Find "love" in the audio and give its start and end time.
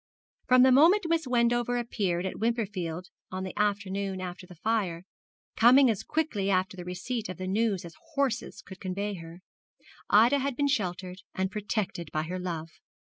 12.39-12.69